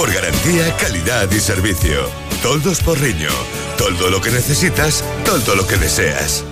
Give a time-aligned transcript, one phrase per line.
[0.00, 2.08] Por garantía, calidad y servicio.
[2.42, 3.28] Toldos por riño.
[3.76, 6.42] Todo lo que necesitas, todo lo que deseas.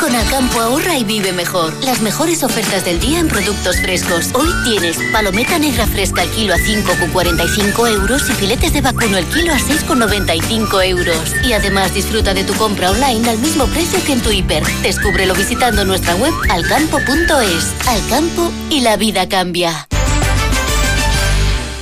[0.00, 1.74] Con Alcampo ahorra y vive mejor.
[1.84, 4.30] Las mejores ofertas del día en productos frescos.
[4.32, 9.26] Hoy tienes palometa negra fresca al kilo a 5,45 euros y filetes de vacuno al
[9.26, 11.34] kilo a 6,95 euros.
[11.44, 14.64] Y además disfruta de tu compra online al mismo precio que en tu hiper.
[14.80, 17.74] Descúbrelo visitando nuestra web alcampo.es.
[17.86, 19.86] Alcampo y la vida cambia.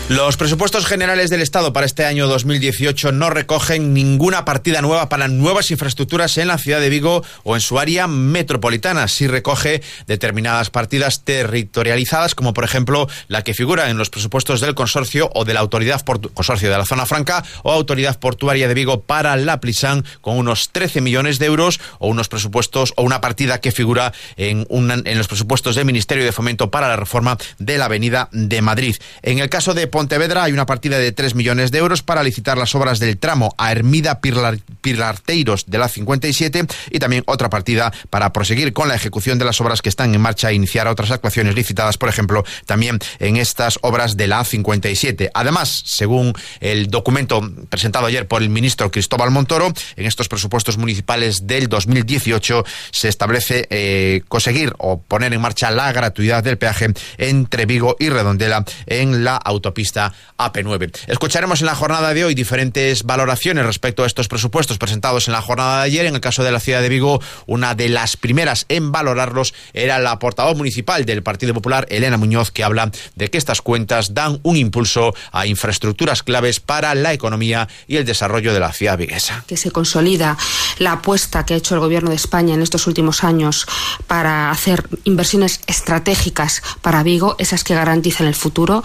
[0.09, 5.29] Los presupuestos generales del Estado para este año 2018 no recogen ninguna partida nueva para
[5.29, 9.07] nuevas infraestructuras en la ciudad de Vigo o en su área metropolitana.
[9.09, 14.75] Sí recoge determinadas partidas territorializadas, como por ejemplo la que figura en los presupuestos del
[14.75, 16.03] consorcio o de la autoridad
[16.34, 20.71] consorcio de la zona franca o autoridad portuaria de Vigo para la Plisan con unos
[20.73, 25.29] 13 millones de euros o unos presupuestos o una partida que figura en, en los
[25.29, 28.96] presupuestos del Ministerio de Fomento para la reforma de la Avenida de Madrid.
[29.23, 32.56] En el caso de Pontevedra hay una partida de 3 millones de euros para licitar
[32.56, 38.33] las obras del tramo a Hermida Pirlarteiros de la 57 y también otra partida para
[38.33, 41.55] proseguir con la ejecución de las obras que están en marcha e iniciar otras actuaciones
[41.55, 45.31] licitadas, por ejemplo, también en estas obras de la 57.
[45.34, 51.47] Además, según el documento presentado ayer por el ministro Cristóbal Montoro, en estos presupuestos municipales
[51.47, 57.67] del 2018 se establece eh, conseguir o poner en marcha la gratuidad del peaje entre
[57.67, 60.92] Vigo y Redondela en la autopista AP9.
[61.08, 65.42] Escucharemos en la jornada de hoy diferentes valoraciones respecto a estos presupuestos presentados en la
[65.42, 66.06] jornada de ayer.
[66.06, 69.98] En el caso de la ciudad de Vigo, una de las primeras en valorarlos era
[69.98, 74.41] la portavoz municipal del Partido Popular, Elena Muñoz, que habla de que estas cuentas dan
[74.42, 79.44] un impulso a infraestructuras claves para la economía y el desarrollo de la ciudad viguesa.
[79.47, 80.36] Que se consolida
[80.78, 83.66] la apuesta que ha hecho el Gobierno de España en estos últimos años
[84.06, 88.83] para hacer inversiones estratégicas para Vigo, esas que garantizan el futuro,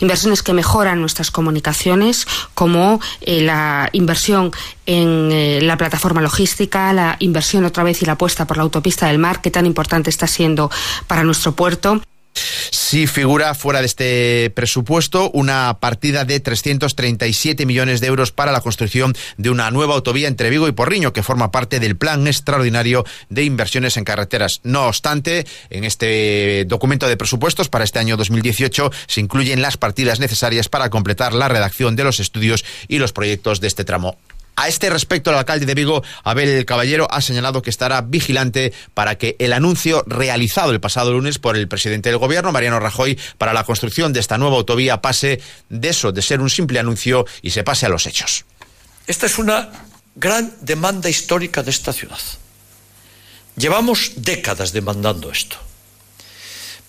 [0.00, 4.52] inversiones que mejoran nuestras comunicaciones, como eh, la inversión
[4.86, 9.06] en eh, la plataforma logística, la inversión otra vez y la apuesta por la autopista
[9.06, 10.70] del mar, que tan importante está siendo
[11.06, 12.00] para nuestro puerto.
[12.70, 18.60] Sí figura fuera de este presupuesto una partida de 337 millones de euros para la
[18.60, 23.04] construcción de una nueva autovía entre Vigo y Porriño, que forma parte del plan extraordinario
[23.28, 24.60] de inversiones en carreteras.
[24.62, 30.20] No obstante, en este documento de presupuestos para este año 2018 se incluyen las partidas
[30.20, 34.16] necesarias para completar la redacción de los estudios y los proyectos de este tramo.
[34.58, 39.18] A este respecto, el alcalde de Vigo, Abel Caballero, ha señalado que estará vigilante para
[39.18, 43.52] que el anuncio realizado el pasado lunes por el presidente del gobierno, Mariano Rajoy, para
[43.52, 47.50] la construcción de esta nueva autovía pase de eso, de ser un simple anuncio y
[47.50, 48.46] se pase a los hechos.
[49.06, 49.70] Esta es una
[50.14, 52.18] gran demanda histórica de esta ciudad.
[53.56, 55.58] Llevamos décadas demandando esto.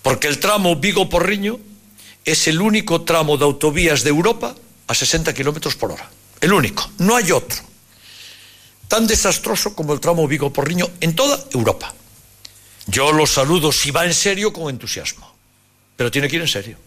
[0.02, 1.60] Porque el tramo Vigo-Porriño
[2.24, 4.56] es el único tramo de autovías de Europa
[4.88, 6.10] a 60 kilómetros por hora.
[6.48, 6.90] El único.
[7.00, 7.62] No hay otro.
[8.88, 11.94] Tan desastroso como el tramo Vigo-Porriño en toda Europa.
[12.86, 15.30] Yo lo saludo si va en serio con entusiasmo.
[15.98, 16.78] Pero tiene que ir en serio.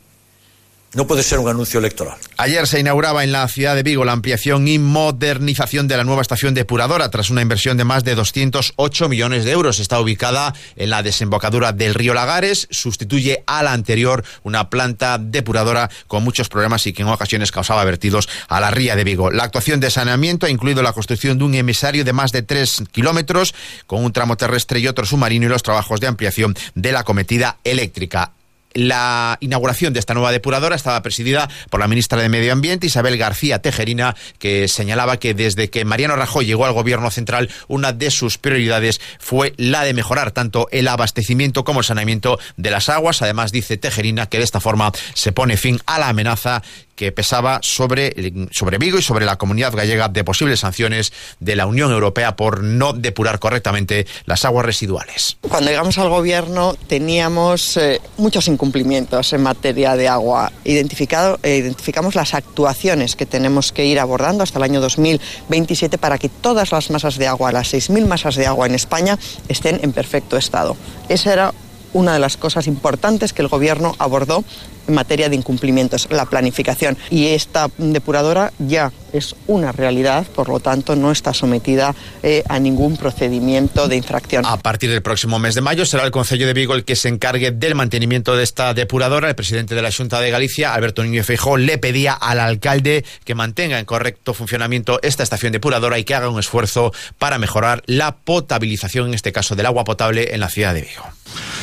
[0.93, 2.17] No puede ser un anuncio electoral.
[2.37, 6.23] Ayer se inauguraba en la ciudad de Vigo la ampliación y modernización de la nueva
[6.23, 9.79] estación depuradora tras una inversión de más de 208 millones de euros.
[9.79, 15.89] Está ubicada en la desembocadura del río Lagares, sustituye a la anterior una planta depuradora
[16.09, 19.31] con muchos problemas y que en ocasiones causaba vertidos a la ría de Vigo.
[19.31, 22.83] La actuación de saneamiento ha incluido la construcción de un emisario de más de 3
[22.91, 23.55] kilómetros
[23.87, 27.59] con un tramo terrestre y otro submarino y los trabajos de ampliación de la cometida
[27.63, 28.33] eléctrica.
[28.73, 33.19] La inauguración de esta nueva depuradora estaba presidida por la ministra de Medio Ambiente, Isabel
[33.19, 38.11] García Tejerina, que señalaba que desde que Mariano Rajoy llegó al gobierno central, una de
[38.11, 43.23] sus prioridades fue la de mejorar tanto el abastecimiento como el saneamiento de las aguas.
[43.23, 46.63] Además, dice Tejerina que de esta forma se pone fin a la amenaza
[47.01, 48.13] que pesaba sobre,
[48.51, 52.63] sobre Vigo y sobre la comunidad gallega de posibles sanciones de la Unión Europea por
[52.63, 55.39] no depurar correctamente las aguas residuales.
[55.41, 60.53] Cuando llegamos al gobierno teníamos eh, muchos incumplimientos en materia de agua.
[60.63, 66.19] Identificado, eh, identificamos las actuaciones que tenemos que ir abordando hasta el año 2027 para
[66.19, 69.93] que todas las masas de agua, las 6.000 masas de agua en España, estén en
[69.93, 70.77] perfecto estado.
[71.09, 71.55] Esa era
[71.93, 74.45] una de las cosas importantes que el Gobierno abordó
[74.91, 76.99] en materia de incumplimientos, la planificación.
[77.11, 82.59] Y esta depuradora ya es una realidad, por lo tanto no está sometida eh, a
[82.59, 84.45] ningún procedimiento de infracción.
[84.47, 87.09] A partir del próximo mes de mayo será el Consejo de Vigo el que se
[87.09, 89.29] encargue del mantenimiento de esta depuradora.
[89.29, 93.35] El presidente de la Junta de Galicia, Alberto Niño Feijó, le pedía al alcalde que
[93.35, 98.17] mantenga en correcto funcionamiento esta estación depuradora y que haga un esfuerzo para mejorar la
[98.17, 101.05] potabilización, en este caso del agua potable, en la ciudad de Vigo.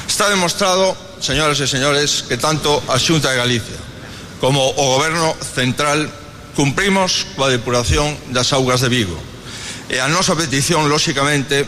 [0.08, 3.80] Está demostrado, señoras e señores, que tanto a Xunta de Galicia
[4.40, 6.10] como o Goberno Central
[6.54, 9.18] cumprimos coa depuración das augas de Vigo.
[9.90, 11.66] E a nosa petición, lóxicamente,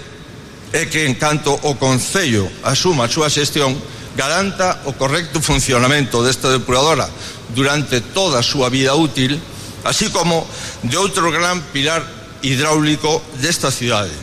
[0.74, 3.74] é que en canto o Concello asuma a súa xestión,
[4.18, 7.10] garanta o correcto funcionamento desta depuradora
[7.54, 9.38] durante toda a súa vida útil,
[9.86, 10.45] así como
[10.86, 12.06] de outro gran pilar
[12.45, 14.13] hidráulico desta cidade,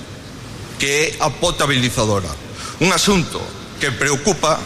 [0.78, 2.30] que é a potabilizadora.
[2.78, 3.40] Un asunto
[3.80, 4.60] que preocupa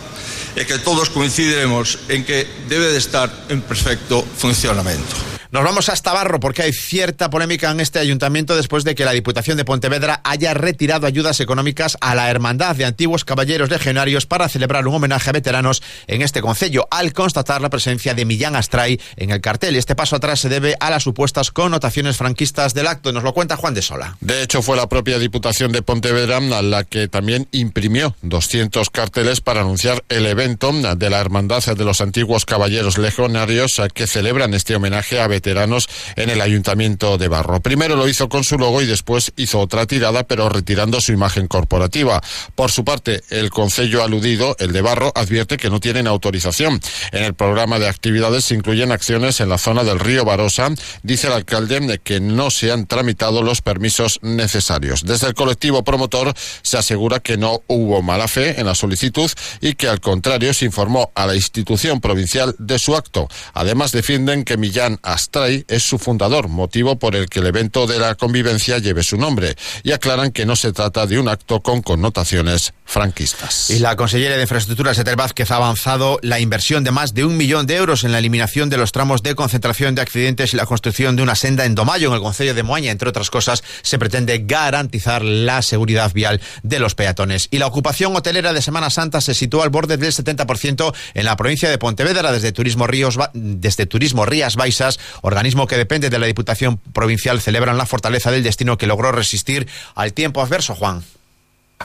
[0.56, 5.29] e que todos coincidiremos en que debe de estar en perfecto funcionamento.
[5.52, 9.10] Nos vamos hasta Barro porque hay cierta polémica en este ayuntamiento después de que la
[9.10, 14.48] Diputación de Pontevedra haya retirado ayudas económicas a la Hermandad de Antiguos Caballeros Legionarios para
[14.48, 19.00] celebrar un homenaje a veteranos en este concello, al constatar la presencia de Millán Astray
[19.16, 19.74] en el cartel.
[19.74, 23.12] Este paso atrás se debe a las supuestas connotaciones franquistas del acto.
[23.12, 24.18] Nos lo cuenta Juan de Sola.
[24.20, 29.62] De hecho, fue la propia Diputación de Pontevedra la que también imprimió 200 carteles para
[29.62, 35.18] anunciar el evento de la Hermandad de los Antiguos Caballeros Legionarios que celebran este homenaje
[35.18, 37.60] a veteranos veteranos en el Ayuntamiento de Barro.
[37.60, 41.46] Primero lo hizo con su logo y después hizo otra tirada, pero retirando su imagen
[41.48, 42.20] corporativa.
[42.54, 46.78] Por su parte, el concello aludido, el de Barro, advierte que no tienen autorización.
[47.12, 50.68] En el programa de actividades se incluyen acciones en la zona del río Barosa.
[51.02, 51.70] Dice el alcalde
[52.02, 55.04] que no se han tramitado los permisos necesarios.
[55.04, 59.74] Desde el colectivo promotor se asegura que no hubo mala fe en la solicitud y
[59.74, 63.28] que al contrario se informó a la institución provincial de su acto.
[63.54, 67.86] Además defienden que Millán hasta Astray es su fundador, motivo por el que el evento
[67.86, 69.54] de la convivencia lleve su nombre,
[69.84, 73.70] y aclaran que no se trata de un acto con connotaciones franquistas.
[73.70, 77.36] Y la consellera de Infraestructuras, Etel Vázquez, ha avanzado la inversión de más de un
[77.36, 80.66] millón de euros en la eliminación de los tramos de concentración de accidentes y la
[80.66, 82.90] construcción de una senda en Domayo, en el Concello de Moaña.
[82.90, 87.46] Entre otras cosas, se pretende garantizar la seguridad vial de los peatones.
[87.50, 91.36] Y la ocupación hotelera de Semana Santa se sitúa al borde del 70% en la
[91.36, 96.26] provincia de Pontevedra, desde Turismo, Ríos, desde Turismo Rías Baixas organismo que depende de la
[96.26, 101.04] Diputación Provincial, celebran la fortaleza del destino que logró resistir al tiempo adverso, Juan.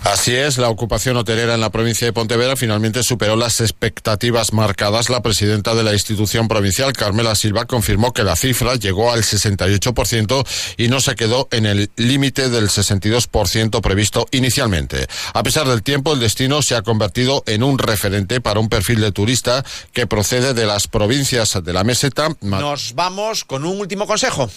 [0.04, 5.10] Así es, la ocupación hotelera en la provincia de Pontevedra finalmente superó las expectativas marcadas.
[5.10, 10.46] La presidenta de la institución provincial, Carmela Silva, confirmó que la cifra llegó al 68%
[10.78, 15.08] y no se quedó en el límite del 62% previsto inicialmente.
[15.34, 19.00] A pesar del tiempo, el destino se ha convertido en un referente para un perfil
[19.00, 19.64] de turista
[19.94, 22.30] que procede de las provincias de la meseta.
[22.42, 24.50] Nos vamos con un último consejo.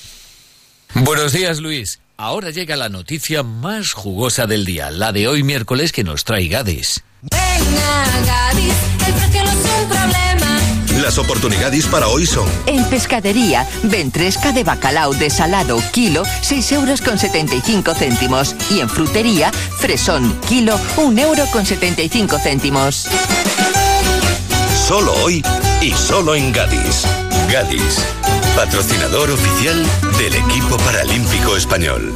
[0.94, 2.00] Buenos días, Luis.
[2.20, 6.48] Ahora llega la noticia más jugosa del día, la de hoy miércoles que nos trae
[6.48, 7.04] Gadis.
[7.22, 8.74] Venga, Gadis,
[9.06, 11.00] el precio no es un problema.
[11.00, 12.48] Las oportunidades para hoy son...
[12.66, 18.56] En pescadería, ventresca de bacalao desalado, kilo, 6 euros con 75 céntimos.
[18.68, 23.06] Y en frutería, fresón, kilo, 1 euro con 75 céntimos.
[24.88, 25.40] Solo hoy
[25.80, 27.04] y solo en Gadis.
[27.48, 28.04] Gadis,
[28.58, 29.86] patrocinador oficial
[30.18, 32.12] del equipo paralímpico español.